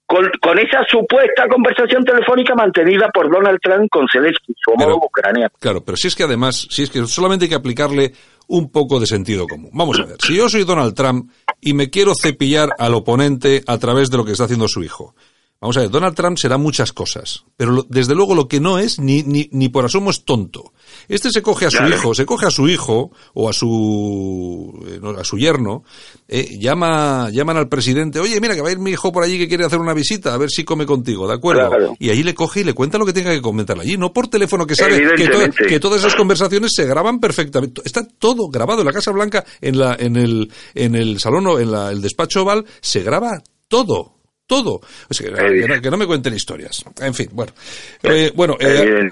[0.05, 5.51] Con, con, esa supuesta conversación telefónica mantenida por Donald Trump con Zelensky, su homólogo ucraniano.
[5.59, 8.11] Claro, pero si es que además, si es que solamente hay que aplicarle
[8.49, 9.69] un poco de sentido común.
[9.73, 11.31] Vamos a ver, si yo soy Donald Trump
[11.61, 15.15] y me quiero cepillar al oponente a través de lo que está haciendo su hijo,
[15.61, 18.97] Vamos a ver, Donald Trump será muchas cosas, pero desde luego lo que no es
[18.97, 20.71] ni, ni, ni por asomo es tonto.
[21.09, 25.01] Este se coge a su hijo, se coge a su hijo o a su eh,
[25.19, 25.83] a su yerno,
[26.29, 29.37] eh, llama llaman al presidente, oye, mira que va a ir mi hijo por allí
[29.37, 31.93] que quiere hacer una visita, a ver si come contigo, ¿de acuerdo?
[31.99, 34.29] Y allí le coge y le cuenta lo que tenga que comentar allí, no por
[34.29, 38.85] teléfono que sabe que, que, todas esas conversaciones se graban perfectamente, está todo grabado en
[38.85, 42.43] la Casa Blanca, en la en el en el salón o en la, el despacho
[42.43, 44.18] oval, se graba todo
[44.49, 44.81] todo.
[45.15, 46.83] que, no, me cuenten historias.
[46.99, 47.53] En fin, bueno.
[48.03, 49.07] Eh, bueno, eh,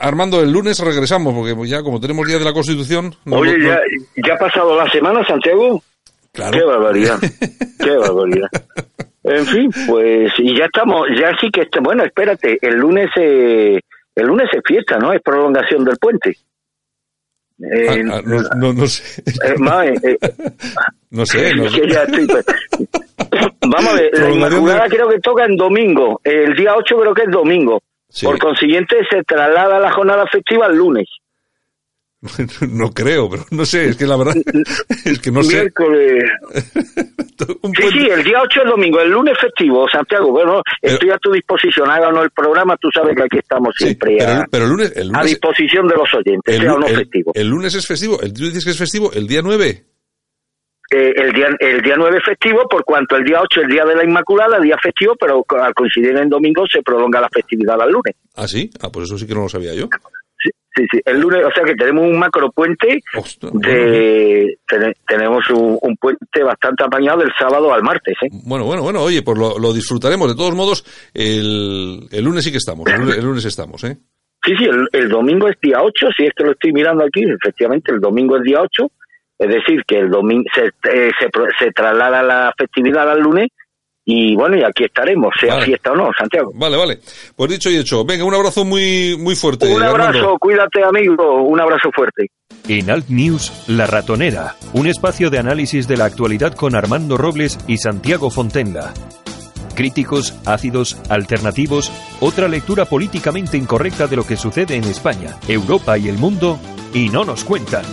[0.00, 3.14] Armando, el lunes regresamos, porque ya como tenemos día de la Constitución...
[3.28, 3.80] Oye, ya,
[4.24, 5.82] ya ha pasado la semana, Santiago.
[6.32, 6.56] Claro.
[6.56, 7.18] Qué barbaridad.
[7.78, 8.48] Qué barbaridad.
[9.24, 13.80] En fin, pues, y ya estamos, ya sí que, este, bueno, espérate, el lunes, eh,
[14.14, 15.12] el lunes es fiesta, ¿no?
[15.12, 16.36] Es prolongación del puente.
[17.58, 18.22] Eh, ah, ah,
[18.56, 19.22] no, no, sé.
[21.10, 21.54] no sé.
[21.54, 21.88] No sé.
[22.28, 22.44] Pues,
[23.62, 26.20] vamos a ver, la Inmaculada creo que toca en domingo.
[26.22, 27.82] El día 8 creo que es domingo.
[28.22, 31.06] Por consiguiente, se traslada la jornada festiva el lunes.
[32.70, 34.34] No creo, pero no sé, es que la verdad
[35.04, 35.70] es que no sé.
[37.36, 40.30] sí, sí, el día 8 es domingo, el lunes festivo, Santiago.
[40.30, 44.16] Bueno, estoy a tu disposición, no el programa, tú sabes que aquí estamos siempre
[44.50, 47.32] pero, a, el lunes, a disposición de los oyentes, el, sea o no festivo.
[47.34, 49.84] El lunes es festivo, el, tú dices que es festivo, el día 9.
[50.88, 53.72] Eh, el día el día 9 es festivo, por cuanto el día 8 es el
[53.72, 57.80] día de la Inmaculada, día festivo, pero al coincidir en domingo se prolonga la festividad
[57.80, 58.14] al lunes.
[58.36, 58.70] ¿Ah, sí?
[58.80, 59.88] Ah, pues eso sí que no lo sabía yo.
[60.76, 63.00] Sí, sí, el lunes, o sea que tenemos un macro puente,
[63.40, 64.58] de,
[65.08, 68.14] tenemos un, puente bastante apañado del sábado al martes.
[68.20, 68.28] ¿eh?
[68.44, 70.28] Bueno, bueno, bueno, oye, pues lo, disfrutaremos.
[70.28, 73.96] De todos modos, el, el lunes sí que estamos, el lunes, estamos, ¿eh?
[74.44, 77.90] Sí, sí, el, domingo es día 8, si es que lo estoy mirando aquí, efectivamente
[77.90, 78.90] el domingo es día 8,
[79.38, 83.48] es decir, que el domingo se, eh, se, se traslada la festividad al lunes
[84.08, 86.52] y bueno, y aquí estaremos, sea fiesta o no, Santiago.
[86.54, 87.00] Vale, vale.
[87.34, 88.04] Pues dicho y hecho.
[88.04, 89.66] Venga, un abrazo muy, muy fuerte.
[89.66, 92.30] Un abrazo, cuídate amigo, un abrazo fuerte.
[92.68, 97.58] En Alt News, La Ratonera, un espacio de análisis de la actualidad con Armando Robles
[97.66, 98.94] y Santiago Fontenga.
[99.74, 106.08] Críticos, ácidos, alternativos, otra lectura políticamente incorrecta de lo que sucede en España, Europa y
[106.08, 106.60] el mundo,
[106.94, 107.84] y no nos cuentan.